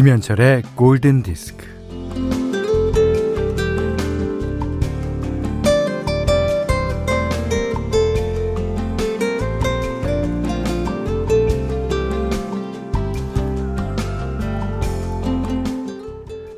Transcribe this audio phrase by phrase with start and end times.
[0.00, 1.66] 김현철의 골든 디스크.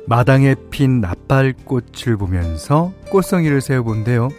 [0.07, 4.29] 마당에 핀 나팔꽃을 보면서 꽃송이를 세어본대요.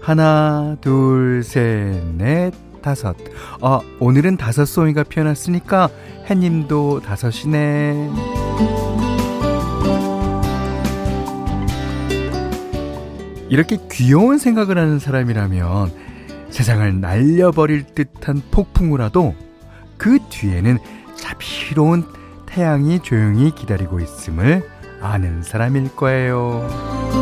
[0.00, 3.16] 하나, 둘, 셋, 넷, 다섯.
[3.62, 5.88] 아, 오늘은 다섯 송이가 피어났으니까
[6.26, 8.10] 해님도 다섯이네.
[13.48, 15.92] 이렇게 귀여운 생각을 하는 사람이라면
[16.50, 19.34] 세상을 날려버릴 듯한 폭풍우라도
[19.96, 20.78] 그 뒤에는
[21.14, 22.04] 자비로운
[22.44, 24.68] 태양이 조용히 기다리고 있음을
[25.00, 27.13] 아는 사람일 거예요.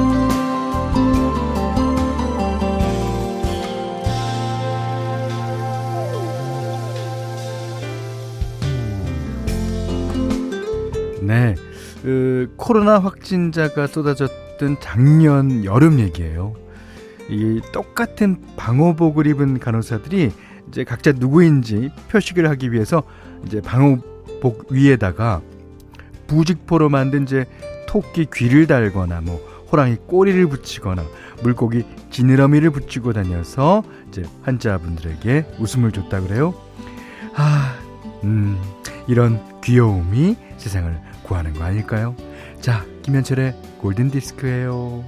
[11.23, 11.55] 네.
[12.03, 16.55] 그, 코로나 확진자가 쏟아졌던 작년 여름 얘기예요.
[17.29, 20.33] 이 똑같은 방호복을 입은 간호사들이
[20.69, 23.05] 이제 각자 누구인지 표식을 하기 위해서
[23.47, 25.41] 이제 방호복 위에다가
[26.27, 27.47] 부직포로 만든 이제
[27.87, 31.05] 토끼 귀를 달거나 뭐 호랑이 꼬리를 붙이거나
[31.43, 36.55] 물고기 지느러미를 붙이고 다녀서 이제 환자분들에게 웃음을 줬다 그래요.
[37.35, 37.75] 아,
[38.25, 38.59] 음,
[39.07, 42.15] 이런 귀여움이 세상을 구하는 거 아닐까요?
[42.61, 45.03] 자, 김현철의 골든 디스크예요.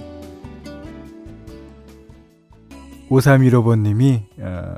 [3.11, 4.77] 5315번님이 어,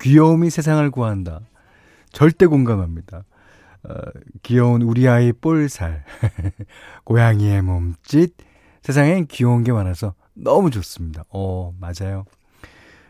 [0.00, 1.38] 귀여움이 세상을 구한다.
[2.10, 3.22] 절대 공감합니다.
[3.84, 3.94] 어,
[4.42, 6.04] 귀여운 우리 아이 볼살,
[7.04, 8.34] 고양이의 몸짓,
[8.82, 11.22] 세상엔 귀여운 게 많아서 너무 좋습니다.
[11.28, 12.24] 어, 맞아요.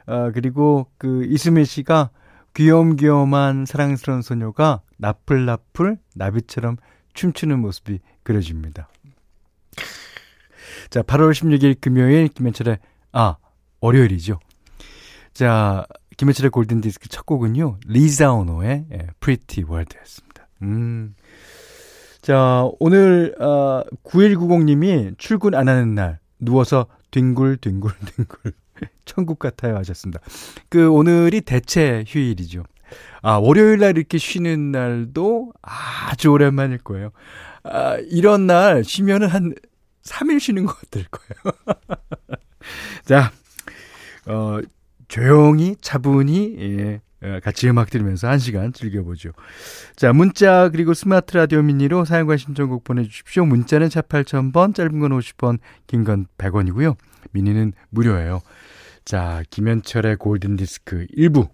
[0.07, 2.11] 어, 그리고 그 이수미 씨가
[2.53, 6.77] 귀염귀염한 사랑스러운 소녀가 나풀나풀 나비처럼
[7.15, 8.89] 춤추는 모습이 그려집니다.
[10.91, 12.79] 자, 8월 16일 금요일 김현철의
[13.13, 13.37] 아,
[13.81, 14.39] 월요일이죠.
[15.33, 15.87] 자,
[16.17, 17.79] 김현철의 골든 디스크 첫 곡은요.
[17.87, 20.49] 리자오노의 예, Pretty World였습니다.
[20.63, 21.15] 음.
[22.21, 28.53] 자, 오늘, 어, 9190님이 출근 안 하는 날, 누워서 뒹굴 뒹굴 뒹굴.
[29.05, 30.21] 천국 같아요 하셨습니다.
[30.69, 32.65] 그, 오늘이 대체 휴일이죠.
[33.23, 37.11] 아, 월요일 날 이렇게 쉬는 날도 아주 오랜만일 거예요.
[37.65, 39.55] 아, 이런 날 쉬면은 한
[40.05, 41.77] 3일 쉬는 것 같을 거예요.
[43.05, 43.31] 자,
[44.27, 44.61] 어,
[45.09, 49.31] 조용히, 차분히, 예, 어, 같이 음악 들으면서 한 시간 즐겨보죠.
[49.95, 53.45] 자, 문자 그리고 스마트 라디오 미니로 사용과 신청곡 보내주십시오.
[53.45, 56.97] 문자는 차 8000번, 짧은 건 50원, 긴 건 100원이고요.
[57.31, 58.41] 미니는 무료예요.
[59.05, 61.49] 자, 김현철의 골든디스크 1부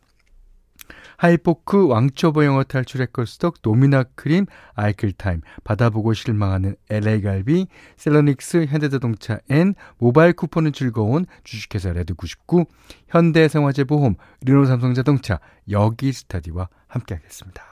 [1.19, 10.33] 하이포크 왕초보 영어 탈출 해커스톡 노미나 크림 아이클타임 받아보고 실망하는 LA갈비 셀러닉스 현대자동차 N 모바일
[10.33, 12.67] 쿠폰은 즐거운 주식회사 레드99
[13.09, 14.15] 현대생활재 보험
[14.47, 17.65] 르노삼성자동차 여기스타디와 함께하겠습니다.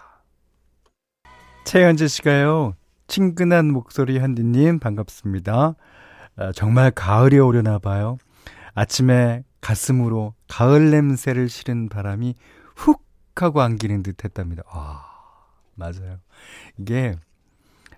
[1.64, 2.74] 최현재 씨가요.
[3.06, 5.76] 친근한 목소리 한디님 반갑습니다.
[6.36, 8.18] 아, 정말 가을이 오려나 봐요.
[8.74, 12.34] 아침에 가슴으로 가을 냄새를 실은 바람이
[12.74, 13.05] 훅
[13.42, 14.62] 하고 안기는 듯 했답니다.
[14.70, 15.04] 아,
[15.74, 16.18] 맞아요.
[16.78, 17.14] 이게,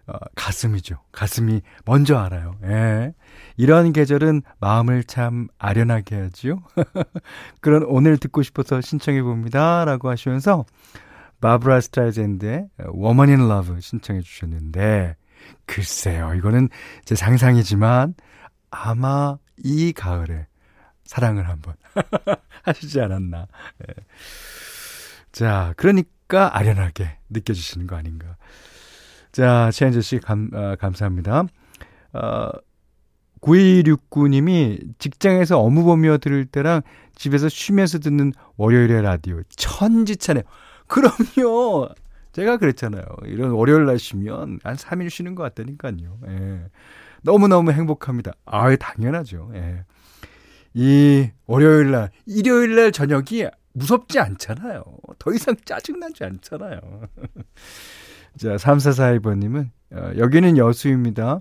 [0.07, 0.97] 어, 가슴이죠.
[1.13, 2.57] 가슴이 먼저 알아요.
[2.65, 3.13] 예.
[3.57, 6.63] 이런 계절은 마음을 참 아련하게 하죠.
[7.61, 9.85] 그런 오늘 듣고 싶어서 신청해 봅니다.
[9.85, 10.65] 라고 하시면서,
[11.41, 15.17] 바브라 스트라이젠드의 Woman in Love 신청해 주셨는데,
[15.67, 16.35] 글쎄요.
[16.35, 16.69] 이거는
[17.05, 18.15] 제 상상이지만,
[18.71, 20.47] 아마 이 가을에
[21.05, 21.75] 사랑을 한번
[22.65, 23.47] 하시지 않았나.
[23.89, 23.95] 예.
[25.39, 28.37] 자, 그러니까 아련하게 느껴지시는 거 아닌가.
[29.31, 31.45] 자, 최현재 씨 감, 어, 감사합니다.
[32.15, 32.51] 어,
[33.41, 36.83] 9269님이 직장에서 업무 보며 들을 때랑
[37.15, 39.41] 집에서 쉬면서 듣는 월요일의 라디오.
[39.51, 40.43] 천지차네요.
[40.89, 41.91] 그럼요.
[42.33, 43.05] 제가 그랬잖아요.
[43.27, 46.19] 이런 월요일 날 쉬면 한 3일 쉬는 것 같다니까요.
[46.27, 46.63] 예.
[47.23, 48.33] 너무너무 행복합니다.
[48.45, 49.53] 아유, 당연하죠.
[49.55, 49.85] 예.
[50.75, 53.47] 이 월요일 날, 일요일 날 저녁이
[53.79, 54.83] 무섭지 않잖아요.
[55.19, 56.81] 더 이상 짜증나지 않잖아요.
[58.39, 61.41] 자, 3442번님은, 어, 여기는 여수입니다.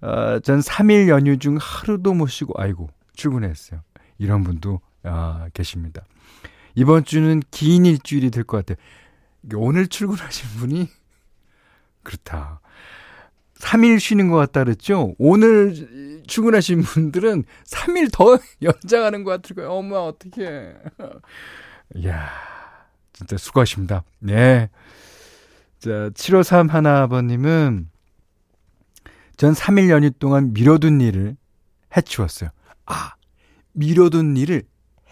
[0.00, 3.80] 어, 전 3일 연휴 중 하루도 못 쉬고, 아이고, 출근했어요.
[4.18, 6.02] 이런 분도, 아, 계십니다.
[6.74, 8.84] 이번 주는 긴 일주일이 될 것 같아요.
[9.56, 10.88] 오늘 출근하신 분이,
[12.02, 12.60] 그렇다.
[13.62, 15.14] 3일 쉬는 것 같다 그랬죠?
[15.18, 19.70] 오늘 출근하신 분들은 3일 더 연장하는 것 같을 거예요.
[19.70, 20.74] 어머, 어떡해.
[21.94, 22.28] 이야,
[23.12, 24.02] 진짜 수고하십니다.
[24.18, 24.68] 네.
[25.78, 27.86] 자, 7531번님은,
[29.36, 31.36] 전 3일 연휴 동안 미뤄둔 일을
[31.96, 32.50] 해치웠어요.
[32.86, 33.14] 아,
[33.72, 34.64] 미뤄둔 일을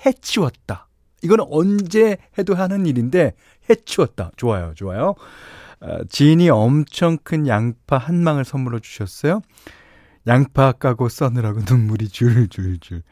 [0.05, 0.89] 해치웠다.
[1.23, 3.35] 이건 언제 해도 하는 일인데
[3.69, 4.33] 해치웠다.
[4.37, 5.15] 좋아요, 좋아요.
[5.81, 9.41] 어, 지인이 엄청 큰 양파 한 망을 선물로 주셨어요.
[10.27, 13.03] 양파 까고 써느라고 눈물이 줄줄줄.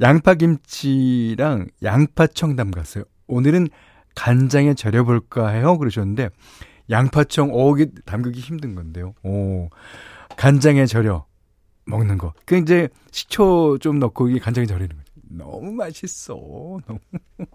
[0.00, 3.04] 양파 김치랑 양파 청 담 갔어요.
[3.28, 3.68] 오늘은
[4.14, 5.78] 간장에 절여볼까 해요.
[5.78, 6.30] 그러셨는데,
[6.90, 9.14] 양파청, 어, 이게 담그기 힘든 건데요.
[9.22, 9.68] 오,
[10.36, 11.26] 간장에 절여
[11.86, 12.32] 먹는 거.
[12.44, 15.12] 그 이제 식초 좀 넣고 이게 간장에 절이는 거죠.
[15.30, 16.34] 너무 맛있어.
[16.86, 16.98] 너무.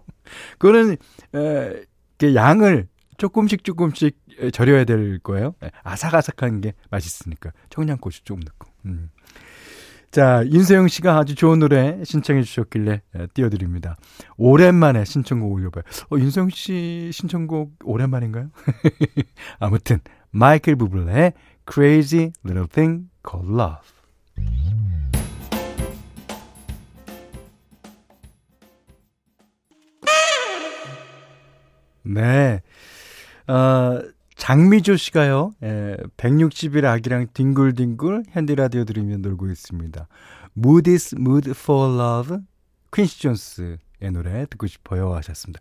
[0.58, 0.96] 그거는,
[1.34, 1.84] 에,
[2.18, 2.88] 그 양을
[3.18, 4.18] 조금씩 조금씩
[4.52, 5.54] 절여야 될 거예요.
[5.82, 7.52] 아삭아삭한 게 맛있으니까.
[7.70, 8.70] 청양고추 좀 넣고.
[8.86, 9.10] 음.
[10.10, 13.00] 자, 윤세영 씨가 아주 좋은 노래 신청해 주셨길래
[13.32, 13.96] 띄워드립니다.
[14.36, 15.84] 오랜만에 신청곡 올려봐요.
[16.10, 18.50] 어, 윤세영 씨 신청곡 오랜만인가요?
[19.58, 20.00] 아무튼,
[20.30, 21.32] 마이클 부블레의
[21.70, 24.02] Crazy Little Thing Called Love.
[32.02, 32.60] 네.
[33.48, 34.00] 어,
[34.36, 40.08] 장미조 씨가요, 예, 160일 아기랑 뒹굴뒹굴 현디 라디오 들으며 놀고 있습니다.
[40.56, 42.38] Mood is Mood for Love,
[42.92, 43.78] 퀸시 존스의
[44.12, 45.60] 노래 듣고 싶어요 하셨습니다.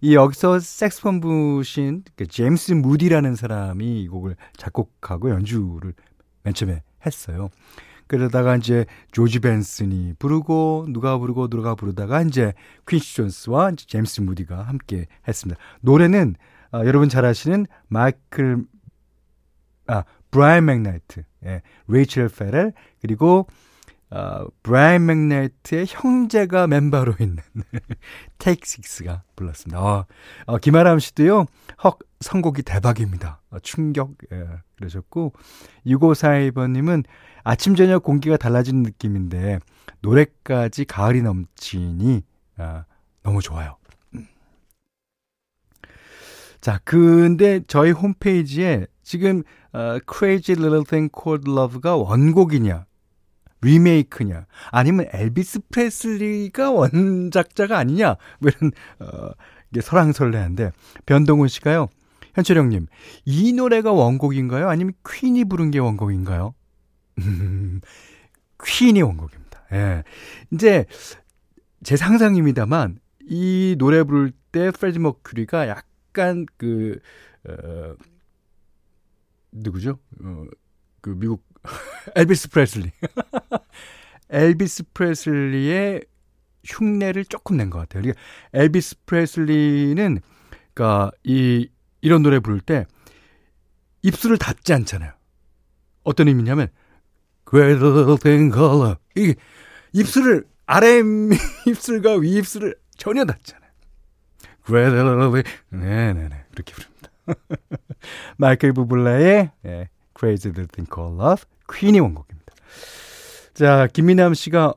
[0.00, 5.94] 이 여기서 색스폰 부신 그 제임스 무디라는 사람이 이 곡을 작곡하고 연주를
[6.42, 7.50] 맨 처음에 했어요.
[8.06, 12.54] 그러다가 이제 조지 벤슨이 부르고 누가 부르고 누가 부르다가 이제
[12.88, 15.60] 퀸시 존스와 이제 제임스 무디가 함께 했습니다.
[15.80, 16.34] 노래는
[16.72, 18.64] 어, 여러분 잘 아시는 마이클
[19.86, 23.46] 아 브라이언 맥나이트, 예, 레이첼 페렐 그리고
[24.10, 27.38] 어, 브라이언 맥나이트의 형제가 멤버로 있는
[28.38, 29.82] Take Six가 불렀습니다.
[29.82, 30.06] 어,
[30.46, 31.46] 어, 김아람 씨도요.
[31.84, 33.40] 헉 선곡이 대박입니다.
[33.50, 34.46] 어, 충격 예,
[34.76, 35.32] 그러셨고
[35.86, 37.04] 6542번님은
[37.42, 39.58] 아침 저녁 공기가 달라지는 느낌인데
[40.02, 42.22] 노래까지 가을이 넘치니
[42.58, 42.84] 아,
[43.22, 43.76] 너무 좋아요.
[46.60, 49.42] 자, 근데 저희 홈페이지에 지금
[49.72, 52.84] 어, Crazy Little Thing Called Love가 원곡이냐,
[53.62, 59.30] 리메이크냐, 아니면 엘비스 프레슬리가 원작자가 아니냐, 뭐 이런 어,
[59.70, 60.72] 이게 설랑설레한데
[61.06, 61.88] 변동훈 씨가요.
[62.34, 62.86] 현철 형님,
[63.24, 64.68] 이 노래가 원곡인가요?
[64.68, 66.54] 아니면 퀸이 부른 게 원곡인가요?
[68.64, 69.62] 퀸이 원곡입니다.
[69.72, 70.04] 예.
[70.52, 70.86] 이제
[71.82, 76.98] 제 상상입니다만 이 노래 부를 때 프레디 머큐리가 약 약간 그,
[77.48, 77.94] 어,
[79.52, 79.98] 누구죠?
[80.22, 80.44] 어,
[81.00, 81.44] 그 미국,
[82.16, 82.90] 엘비스 프레슬리.
[84.30, 86.04] 엘비스 프레슬리의
[86.64, 88.02] 흉내를 조금 낸 것 같아요.
[88.02, 88.20] 그러니까
[88.52, 90.20] 엘비스 프레슬리는,
[90.74, 91.68] 그니까, 이,
[92.00, 92.86] 이런 노래 부를 때,
[94.02, 95.12] 입술을 닫지 않잖아요.
[96.04, 96.68] 어떤 의미냐면,
[97.48, 98.96] Greater than color.
[99.16, 99.34] 이
[99.92, 101.00] 입술을, 아래
[101.66, 103.59] 입술과 위 입술을 전혀 닫지 않아
[104.78, 105.42] 요.
[105.70, 106.44] 네네네.
[106.52, 107.10] 그렇게 부릅니다.
[108.36, 112.52] 마이클 부블레의 예, Crazy Little Thing Called Love, 퀸이 원곡입니다.
[113.54, 114.74] 자, 김미남 씨가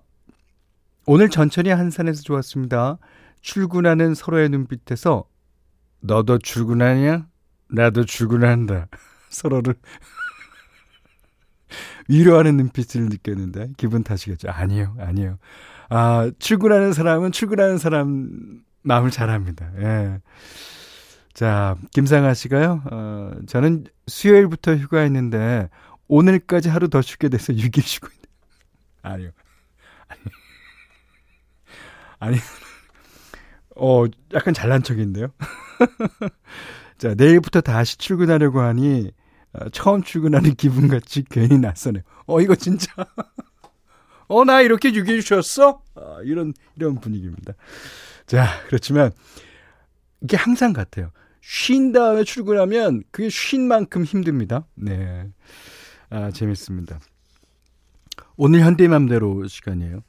[1.06, 2.98] 오늘 전철이 한산해서 좋았습니다.
[3.42, 5.26] 출근하는 서로의 눈빛에서
[6.00, 7.28] 너도 출근하냐?
[7.70, 8.88] 나도 출근한다.
[9.30, 9.76] 서로를
[12.08, 14.50] 위로하는 눈빛을 느꼈는데 기분 탓이겠죠.
[14.50, 15.40] 아니요, 아니요.
[15.90, 19.72] 아, 출근하는 사람은 출근하는 사람 마음을 잘합니다.
[19.80, 20.20] 예.
[21.34, 25.70] 자, 김상아 씨가요, 어, 저는 수요일부터 휴가했는데,
[26.08, 28.24] 오늘까지 하루 더 쉬게 돼서 6일 쉬고 있네요.
[29.02, 29.32] 아니요.
[30.08, 30.22] 아니.
[32.20, 32.38] 아니.
[33.76, 35.28] 어, 약간 잘난 척인데요.
[37.00, 39.12] 자, 내일부터 다시 출근하려고 하니,
[39.54, 42.04] 어, 처음 출근하는 기분 같이 괜히 낯서네요.
[42.28, 42.92] 어, 이거 진짜.
[44.28, 45.82] 어, 나 이렇게 6일 쉬었어?
[45.96, 47.54] 어, 이런, 이런 분위기입니다.
[48.26, 49.12] 자, 그렇지만
[50.22, 51.12] 이게 항상 같아요.
[51.42, 54.66] 쉰 다음에 출근하면 그게 쉰 만큼 힘듭니다.
[54.76, 55.30] 네.
[56.10, 57.00] 아, 재밌습니다.
[58.38, 60.04] 오늘 현대맘대로 시간이에요.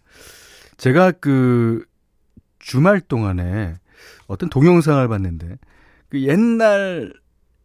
[0.76, 1.84] 제가 그
[2.58, 3.74] 주말 동안에
[4.26, 5.58] 어떤 동영상을 봤는데
[6.08, 7.10] 그 옛날에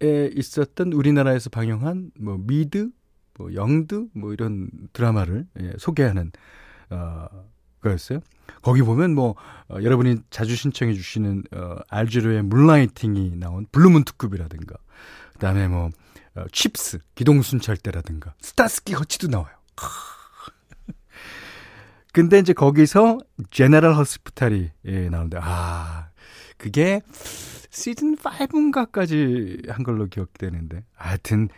[0.01, 2.89] 있었던 우리나라에서 방영한 뭐 미드,
[3.38, 6.32] 뭐 영드 뭐 이런 드라마를 예, 소개하는
[6.89, 7.27] 어
[7.81, 8.19] 거였어요.
[8.62, 9.36] 거기 보면 뭐
[9.69, 14.75] 어, 여러분이 자주 신청해 주시는 어, 알 자로의 Moonlighting이 나온 블루문 특급이라든가
[15.33, 15.89] 그다음에 뭐
[16.36, 19.55] 어, CHiPs 기동순찰대라든가 Starsky Hutch도 나와요.
[22.12, 23.19] 근데 이제 거기서
[23.51, 26.09] General Hospital이 예, 나오는데 아
[26.57, 27.01] 그게
[27.69, 31.50] 시즌 5인가까지 한 걸로 기억되는데 하여튼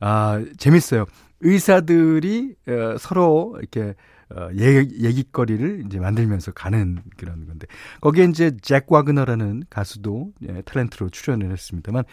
[0.00, 1.04] 아 재밌어요.
[1.40, 3.94] 의사들이 어, 서로 이렇게
[4.30, 7.66] 어, 얘기, 얘기 거리를 이제 만들면서 가는 그런 건데
[8.00, 12.04] 거기에 이제 잭 와그너라는 가수도 예, 탤런트로 출연을 했습니다만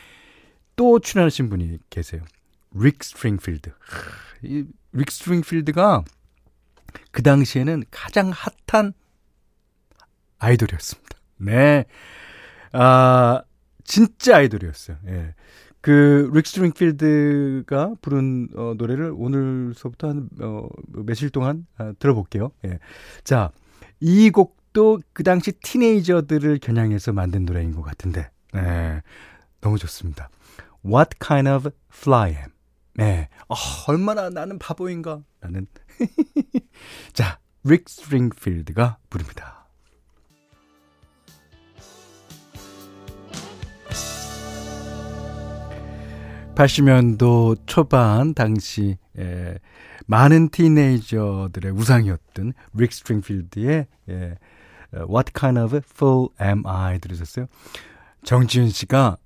[0.76, 2.22] 또 출연하신 분이 계세요.
[2.74, 3.72] 릭 스프링필드.
[4.44, 6.04] 이 릭 스프링필드가
[7.12, 8.32] 그 당시에는 가장
[8.68, 8.94] 핫한
[10.40, 11.18] 아이돌이었습니다.
[11.38, 11.86] 네.
[12.72, 13.42] 아,
[13.84, 14.98] 진짜 아이돌이었어요.
[15.08, 15.36] 예.
[15.86, 22.50] 그, 릭 스프링필드가 부른 어, 노래를 오늘서부터 한, 어, 며칠 동안 아, 들어볼게요.
[22.66, 22.80] 예.
[23.24, 23.52] 자,
[24.00, 29.04] 이 곡도 그 당시 틴에이저들을 겨냥해서 만든 노래인 것 같은데, 네.
[29.62, 30.30] 너무 좋습니다.
[30.84, 32.50] What kind of fool am I?
[32.96, 33.30] 네.
[33.48, 33.54] 어,
[33.88, 35.22] 얼마나 나는 바보인가?
[35.40, 35.68] 라는.
[37.14, 39.65] 자, 릭 스프링필드가 부릅니다.
[46.56, 49.58] 80년도 초반 당시 예,
[50.08, 54.36] 많은 틴에이저들의 우상이었던 릭 스프링필드의 예,
[54.94, 57.48] What kind of fool am I 들으셨어요?
[58.24, 59.18] 정지훈 씨가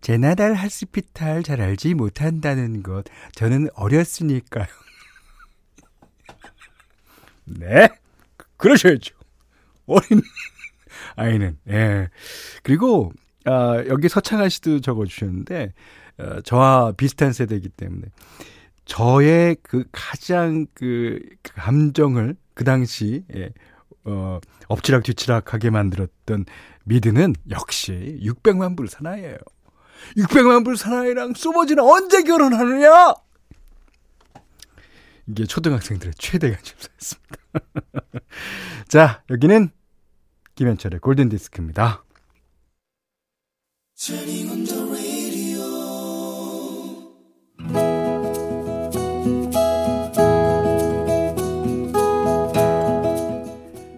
[0.00, 4.66] General Hospital 잘 알지 못한다는 것 저는 어렸으니까요.
[7.46, 7.88] 네,
[8.56, 9.14] 그러셔야죠.
[9.86, 10.22] 어린
[11.16, 12.08] 아이는 예.
[12.62, 13.12] 그리고
[13.44, 15.72] 아, 여기 서창아 씨도 적어주셨는데
[16.18, 18.06] 어, 저와 비슷한 세대이기 때문에
[18.84, 23.50] 저의 그 가장 그 감정을 그 당시 에
[24.04, 26.44] 어, 엎치락 뒤치락하게 만들었던
[26.84, 29.38] 미드는 역시 600만 불 사나이예요.
[30.18, 33.14] 600만 불 사나이랑 소버지는 언제 결혼하느냐?
[35.26, 37.36] 이게 초등학생들의 최대 관심사였습니다.
[38.88, 39.70] 자, 여기는
[40.54, 42.03] 김현철의 골든 디스크입니다.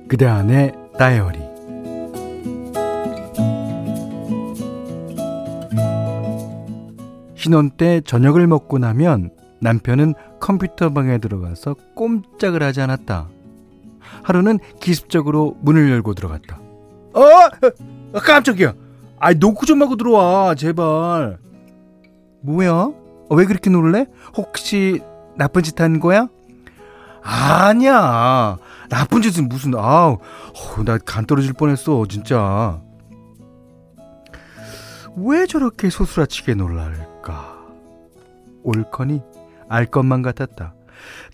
[0.07, 1.39] 그대 안의 다이어리
[7.35, 9.31] 신혼 때 저녁을 먹고 나면
[9.63, 13.31] 남편은 컴퓨터 방에 들어가서 꼼짝을 하지 않았다.
[14.23, 16.61] 하루는 기습적으로 문을 열고 들어갔다.
[17.15, 17.21] 어!
[18.13, 18.86] 어 깜짝이야!
[19.19, 21.39] 아이, 놓고 좀 하고 들어와, 제발.
[22.43, 22.73] 뭐야?
[22.73, 24.07] 어, 왜 그렇게 놀래?
[24.37, 25.01] 혹시
[25.37, 26.29] 나쁜 짓 한 거야?
[27.23, 28.57] 아니야.
[28.89, 32.81] 나쁜 짓은 무슨, 아우, 어, 나간 떨어질 뻔했어, 진짜.
[35.17, 37.57] 왜 저렇게 소스라치게 놀랄까?
[38.63, 39.23] 옳거니
[39.69, 40.75] 알 것만 같았다.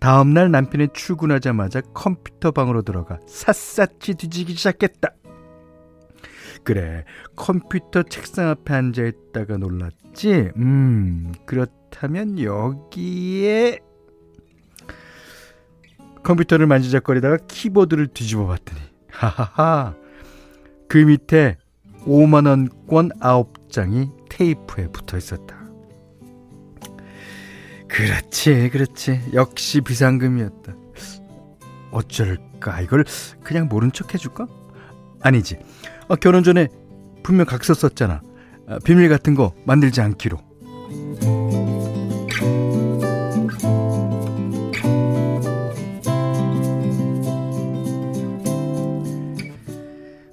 [0.01, 5.09] 다음날 남편이 출근하자마자 컴퓨터 방으로 들어가 샅샅이 뒤지기 시작했다.
[6.65, 7.05] 그래,
[7.35, 10.51] 컴퓨터 책상 앞에 앉아 있다가 놀랐지?
[10.57, 13.81] 음, 그렇다면 여기에
[16.23, 19.97] 컴퓨터를 만지작거리다가 키보드를 뒤집어 봤더니 하하하
[20.89, 21.57] 그 밑에
[22.05, 25.63] 5만 원권 9장이 테이프에 붙어 있었다.
[27.89, 29.21] 그렇지, 그렇지.
[29.35, 30.75] 역시 비상금이었다.
[31.91, 32.81] 어쩔까?
[32.81, 33.05] 이걸
[33.43, 34.47] 그냥 모른 척 해줄까?
[35.21, 35.59] 아니지.
[36.13, 36.69] 어, 결혼 전에
[37.23, 38.21] 분명 각서 썼잖아.
[38.69, 40.37] 어, 비밀 같은 거 만들지 않기로.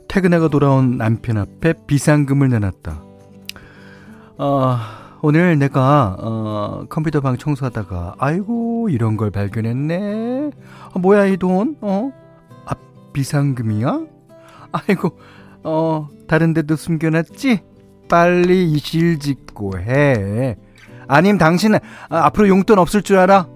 [0.09, 3.01] 퇴근하고 돌아온 남편 앞에 비상금을 내놨다.
[4.37, 4.77] 어,
[5.21, 10.51] 오늘 내가 어, 컴퓨터 방 청소하다가 아이고 이런 걸 발견했네.
[10.93, 11.77] 어, 뭐야 이 돈?
[11.79, 12.11] 어?
[12.65, 12.73] 아
[13.13, 14.01] 비상금이야?
[14.73, 15.17] 아이고
[15.63, 17.61] 어 다른 데도 숨겨놨지?
[18.09, 20.57] 빨리 이실 짓고 해.
[21.07, 23.47] 아님 당신은 아, 앞으로 용돈 없을 줄 알아?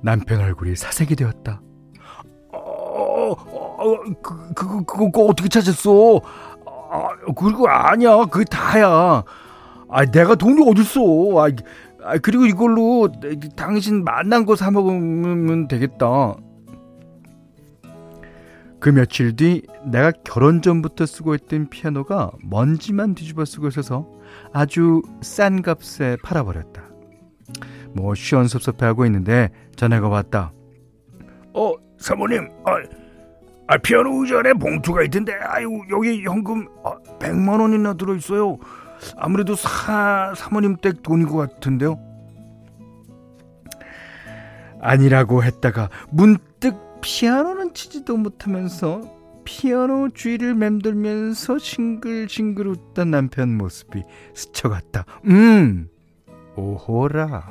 [0.00, 1.60] 남편 얼굴이 사색이 되었다.
[2.52, 3.34] 어,
[4.22, 6.20] 그, 그거, 그거, 그거 어떻게 찾았어?
[6.90, 8.24] 아, 그리고 아니야.
[8.26, 9.22] 그게 다야.
[9.90, 11.44] 아, 내가 돈이 어딨어.
[11.44, 11.48] 아,
[12.04, 13.08] 아, 그리고 이걸로
[13.56, 16.36] 당신 만난 거 사먹으면 되겠다.
[18.80, 24.06] 그 며칠 뒤 내가 결혼 전부터 쓰고 있던 피아노가 먼지만 뒤집어 쓰고 있어서
[24.52, 26.82] 아주 싼 값에 팔아버렸다.
[27.92, 30.52] 뭐 시원섭섭해하고 있는데 전화가 왔다.
[31.54, 32.76] 어, 사모님, 아,
[33.66, 38.58] 아, 피아노 의자 안에 봉투가 있던데, 아유, 여기 현금 아, 100만 원이나 들어있어요.
[39.16, 41.98] 아무래도 사, 사모님 댁 돈인 것 같은데요.
[44.80, 54.02] 아니라고 했다가 문득 피아노는 치지도 못하면서 피아노 주위를 맴돌면서 싱글싱글 웃던 남편 모습이
[54.34, 55.06] 스쳐갔다.
[55.24, 55.88] 음,
[56.56, 57.48] 오호라.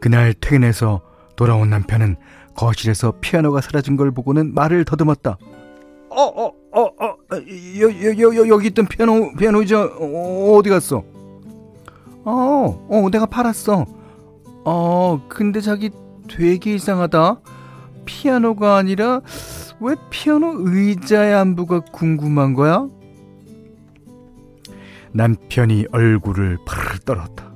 [0.00, 1.02] 그날 퇴근해서
[1.36, 2.16] 돌아온 남편은
[2.54, 5.38] 거실에서 피아노가 사라진 걸 보고는 말을 더듬었다.
[6.10, 7.16] 어, 어, 어, 어,
[7.80, 11.04] 여, 여, 여, 여기 있던 피아노, 피아노 이제 어, 어디 갔어?
[12.24, 13.86] 어, 어, 내가 팔았어.
[14.64, 15.90] 어, 근데 자기
[16.28, 17.40] 되게 이상하다.
[18.04, 19.20] 피아노가 아니라
[19.80, 22.86] 왜 피아노 의자의 안부가 궁금한 거야?
[25.12, 27.50] 남편이 얼굴을 파르르 떨었다.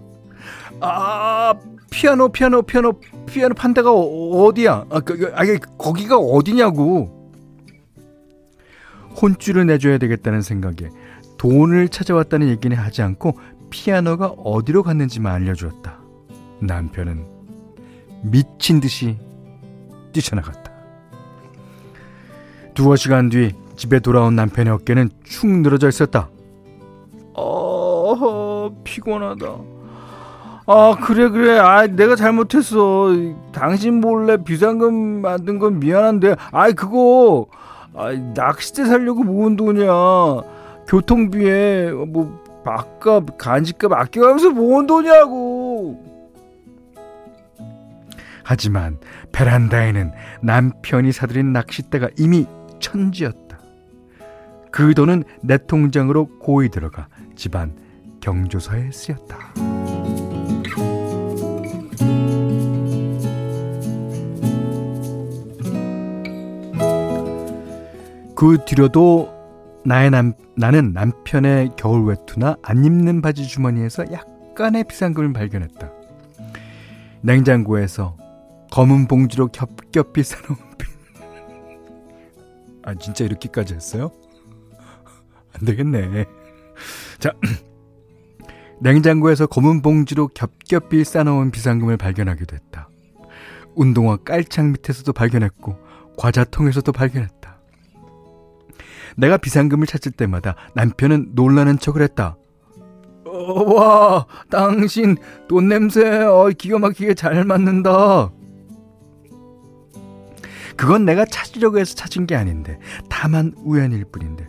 [0.80, 1.54] 아,
[1.90, 2.92] 피아노, 피아노, 피아노,
[3.26, 5.42] 피아노 판 데가 어, 디야 아, 그, 그, 아,
[5.78, 7.22] 거기가 어디냐고.
[9.20, 10.90] 혼쭐을 내줘야 되겠다는 생각에
[11.38, 13.38] 돈을 찾아왔다는 얘기는 하지 않고
[13.74, 15.98] 피아노가 어디로 갔는지만 알려주었다.
[16.60, 17.26] 남편은
[18.22, 19.18] 미친 듯이
[20.12, 20.70] 뛰쳐나갔다.
[22.74, 26.28] 두어 시간 뒤 집에 돌아온 남편의 어깨는 축 늘어져 있었다.
[27.34, 29.46] 어, 피곤하다.
[30.66, 31.58] 아, 그래, 그래.
[31.58, 33.08] 아, 내가 잘못했어.
[33.50, 36.36] 당신 몰래 비상금 만든 건 미안한데.
[36.52, 37.48] 아이, 그거,
[37.92, 39.90] 아, 낚싯대 살려고 모은 돈이야.
[40.86, 46.14] 교통비에, 뭐, 밥값, 간식값 아껴가면서 모은 돈이라고.
[48.42, 48.98] 하지만
[49.32, 52.46] 베란다에는 남편이 사들인 낚싯대가 이미
[52.80, 53.58] 천지였다.
[54.70, 57.74] 그 돈은 내 통장으로 고이 들어가 집안
[58.20, 59.38] 경조사에 쓰였다.
[68.34, 69.33] 그 뒤로도
[69.84, 75.90] 나의 남, 나는 남편의 겨울 외투나 안 입는 바지 주머니에서 약간의 비상금을 발견했다.
[77.22, 78.16] 냉장고에서
[78.70, 80.74] 검은 봉지로 겹겹이 싸놓은
[82.86, 84.10] 아 진짜 이렇게까지 했어요?
[85.54, 86.26] 안 되겠네.
[87.18, 87.32] 자
[88.80, 92.88] 냉장고에서 검은 봉지로 겹겹이 싸놓은 비상금을 발견하게 됐다.
[93.74, 95.76] 운동화 깔창 밑에서도 발견했고
[96.18, 97.43] 과자통에서도 발견했다.
[99.16, 102.36] 내가 비상금을 찾을 때마다 남편은 놀라는 척을 했다.
[103.26, 105.16] 어, 와, 당신
[105.48, 108.30] 돈 냄새 어, 기가 막히게 잘 맞는다.
[110.76, 114.48] 그건 내가 찾으려고 해서 찾은 게 아닌데 다만 우연일 뿐인데.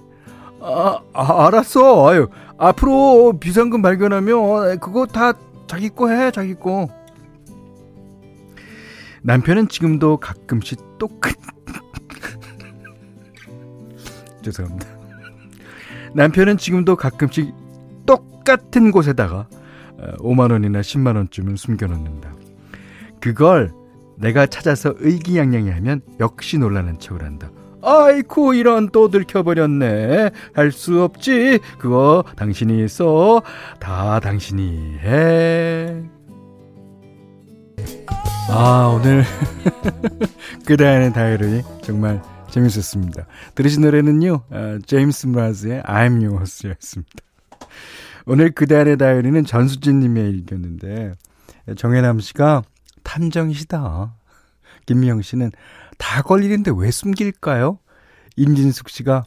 [0.62, 2.10] 아, 아 알았어.
[2.10, 5.34] 아유, 앞으로 비상금 발견하면 그거 다
[5.67, 6.88] 자기 거 해, 자기 거.
[9.21, 11.36] 남편은 지금도 가끔씩 똑같
[14.45, 14.88] 죄송합니다.
[16.13, 17.53] 남편은 지금도 가끔씩
[18.05, 19.47] 똑같은 곳에다가
[20.19, 22.34] 5만 어, 원이나 10만 원쯤을 숨겨놓는다.
[23.19, 23.71] 그걸
[24.17, 27.49] 내가 찾아서 의기양양해 하면 역시 놀라는 척을 한다.
[27.81, 33.43] 아이쿠 이런 또 들켜버렸네 할 수 없지 그거 당신이 써
[33.79, 36.03] 다 당신이 해
[38.49, 39.23] 아 오늘
[40.65, 42.21] 그다음의 다이어리 정말
[42.55, 47.23] 재밌었습니다 들으신 노래는요 어, 제임스 브라즈의 I'm Yours 였습니다
[48.25, 51.13] 오늘 그다음의 다이어리는 전수진 님의 일기였는데
[51.77, 52.63] 정혜남 씨가
[53.03, 54.15] 탐정이시다.
[54.85, 55.51] 김미영 씨는
[55.97, 57.79] 다 걸리는데 왜 숨길까요?
[58.35, 59.23] 임진숙 씨가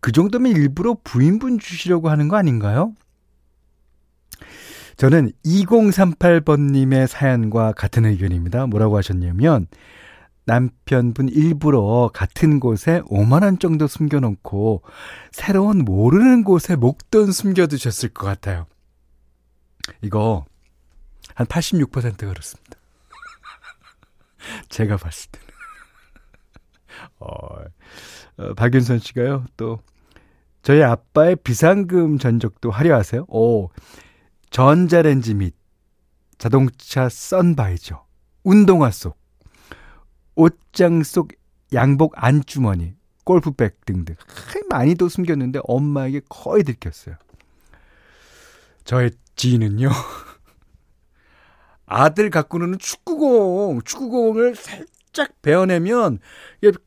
[0.00, 2.94] 그 정도면 일부러 부인분 주시려고 하는 거 아닌가요?
[4.96, 8.66] 저는 2038번님의 사연과 같은 의견입니다.
[8.66, 9.66] 뭐라고 하셨냐면,
[10.44, 14.82] 남편분 일부러 같은 곳에 5만원 정도 숨겨놓고,
[15.30, 18.66] 새로운 모르는 곳에 목돈 숨겨두셨을 것 같아요.
[20.00, 20.44] 이거,
[21.34, 22.76] 한 86% 그렇습니다.
[24.68, 25.46] 제가 봤을 때는.
[27.20, 27.26] 어,
[28.38, 29.80] 어, 박윤선 씨가요, 또,
[30.62, 33.26] 저희 아빠의 비상금 전적도 화려하세요?
[33.28, 33.70] 오,
[34.50, 35.54] 전자레인지 및
[36.38, 38.04] 자동차 썬바이저,
[38.44, 39.21] 운동화 속,
[40.34, 41.28] 옷장 속
[41.72, 44.16] 양복 안주머니, 골프백 등등.
[44.68, 47.16] 많이도 숨겼는데 엄마에게 거의 들켰어요.
[48.84, 49.88] 저의 지인은요,
[51.86, 56.18] 아들 갖고 노는 축구공, 축구공을 살짝 베어내면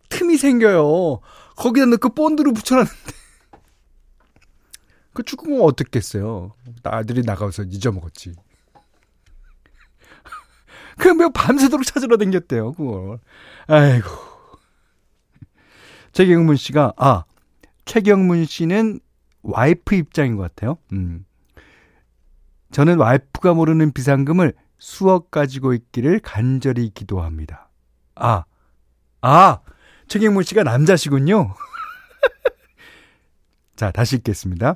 [0.09, 1.19] 틈이 생겨요.
[1.55, 2.95] 거기다 넣고 본드로 붙여놨는데.
[5.13, 6.53] 그 축구공 어떻게 했어요?
[6.83, 8.33] 아들이 나가서 잊어먹었지.
[11.19, 13.19] 왜 밤새도록 찾으러 댕겼대요, 그걸.
[13.67, 14.09] 아이고.
[16.11, 17.25] 최경문 씨가, 아,
[17.85, 18.99] 최경문 씨는
[19.43, 20.77] 와이프 입장인 것 같아요.
[20.93, 21.25] 음.
[22.71, 27.69] 저는 와이프가 모르는 비상금을 수억 가지고 있기를 간절히 기도합니다.
[28.15, 28.45] 아,
[29.21, 29.59] 아,
[30.07, 31.53] 최경문 씨가 남자시군요.
[33.75, 34.75] 자, 다시 읽겠습니다.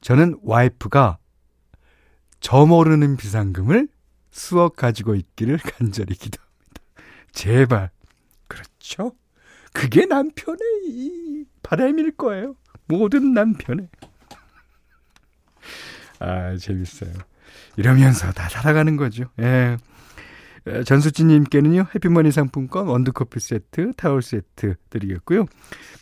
[0.00, 1.18] 저는 와이프가
[2.40, 3.88] 저 모르는 비상금을
[4.38, 6.82] 수억 가지고 있기를 간절히 기도합니다.
[7.32, 7.90] 제발.
[8.46, 9.12] 그렇죠?
[9.72, 12.54] 그게 남편의 이 바람일 거예요.
[12.86, 13.88] 모든 남편의.
[16.20, 17.12] 아, 재밌어요.
[17.76, 19.24] 이러면서 다 살아가는 거죠.
[19.40, 19.76] 예.
[20.84, 25.46] 전수진님께는요, 해피머니 상품권, 원두커피 세트, 타월 세트 드리겠고요.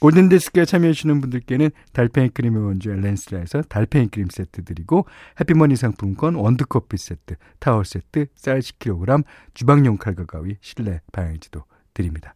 [0.01, 5.07] 골든디스크에 참여해주시는 분들께는 달팽이 크림의 원주 렌스라에서 달팽이 크림 세트 드리고,
[5.41, 11.65] 해피머니 상품권, 원두커피 세트, 타월 세트, 쌀 10kg, 주방용 칼과 가위, 실내 방향제도
[11.95, 12.35] 드립니다.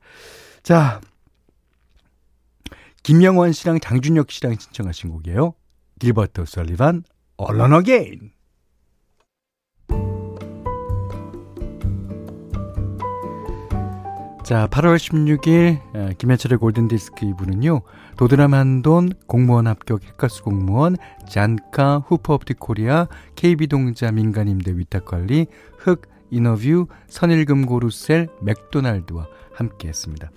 [0.62, 1.00] 자,
[3.02, 5.54] 김영원 씨랑 장준혁 씨랑 신청하신 곡이에요.
[5.98, 7.04] 길버트 오설리반,
[7.36, 8.32] Alone Again.
[14.50, 17.82] 자, 8월 16일 김현철의 골든디스크 2부는요.
[18.16, 20.96] 도드람 한돈, 공무원 합격 핵가스 공무원,
[21.28, 25.46] 잔카, 후퍼업틱 코리아, KB동자 민간임대 위탁관리,
[25.78, 30.32] 흑, 인어뷰, 선일금 고루셀, 맥도날드와 함께했습니다.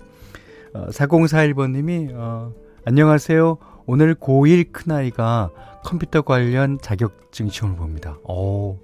[0.75, 2.53] 어, 4041번님이 어,
[2.85, 3.57] 안녕하세요.
[3.87, 5.49] 오늘 고1 큰아이가
[5.83, 8.17] 컴퓨터 관련 자격증 시험을 봅니다.
[8.25, 8.77] 오,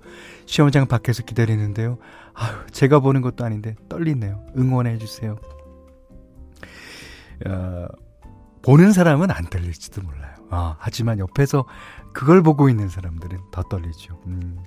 [0.48, 2.00] 시험장 밖에서 기다리는데요.
[2.40, 4.46] 아유, 제가 보는 것도 아닌데 떨리네요.
[4.58, 5.38] 응원해 주세요.
[7.46, 7.88] 어,
[8.62, 10.36] 보는 사람은 안 떨릴지도 몰라요.
[10.50, 11.66] 아, 하지만 옆에서
[12.14, 14.20] 그걸 보고 있는 사람들은 더 떨리죠.
[14.28, 14.60] 음,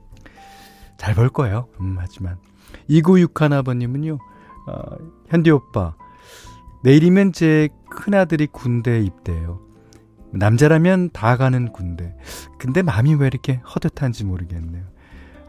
[0.98, 1.66] 잘 볼 거예요.
[1.80, 2.38] 음, 하지만
[2.88, 4.18] 2961 아버님은요.
[4.68, 4.82] 어,
[5.28, 5.94] 현디 오빠
[6.84, 9.60] 내일이면 제 큰아들이 군대에 입대해요.
[10.32, 12.14] 남자라면 다 가는 군대.
[12.58, 14.84] 근데 마음이 왜 이렇게 허듯한지 모르겠네요.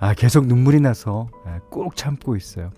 [0.04, 2.72] 아, 계속 눈물이 나서 아, 꼭 참고 있어요.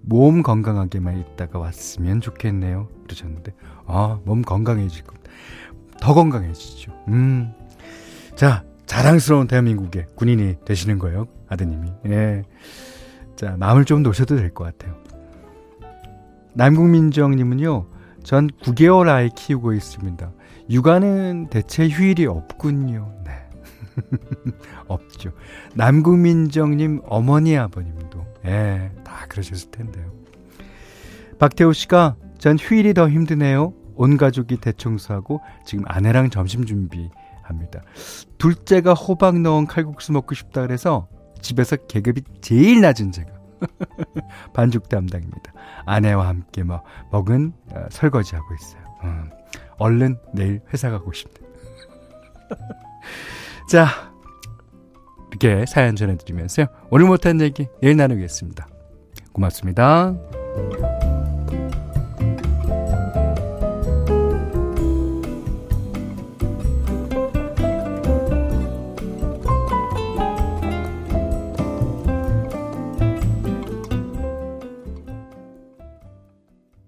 [0.00, 2.88] 몸 건강하게만 있다가 왔으면 좋겠네요.
[3.04, 3.52] 그러셨는데,
[3.86, 5.14] 아, 몸 건강해질 것.
[6.00, 6.90] 더 건강해지죠.
[7.08, 7.52] 음.
[8.34, 11.28] 자, 자랑스러운 대한민국의 군인이 되시는 거예요.
[11.48, 11.92] 아드님이.
[12.06, 12.42] 예.
[13.36, 14.96] 자, 마음을 좀 놓으셔도 될 것 같아요.
[16.54, 17.86] 남국민정님은요,
[18.24, 20.28] 전 9개월 아이 키우고 있습니다.
[20.70, 23.12] 육아는 대체 휴일이 없군요.
[23.96, 24.52] 네.
[24.88, 25.32] 없죠.
[25.74, 30.12] 남국민정님 어머니 아버님도, 예, 다 그러셨을 텐데요.
[31.38, 33.72] 박태호 씨가 전 휴일이 더 힘드네요.
[33.96, 37.82] 온 가족이 대청소하고 지금 아내랑 점심 준비합니다.
[38.38, 41.08] 둘째가 호박 넣은 칼국수 먹고 싶다 그래서
[41.40, 43.30] 집에서 계급이 제일 낮은 제가
[44.52, 45.52] 반죽 담당입니다.
[45.86, 48.82] 아내와 함께 뭐 먹은 어, 설거지 하고 있어요.
[49.04, 49.30] 음,
[49.78, 51.44] 얼른 내일 회사 가고 싶네요.
[53.68, 54.12] 자,
[55.30, 56.66] 이렇게 사연 전해드리면서요.
[56.90, 58.68] 오늘 못한 얘기 내일 나누겠습니다.
[59.32, 60.14] 고맙습니다.